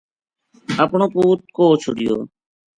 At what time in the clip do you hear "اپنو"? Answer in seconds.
0.83-1.05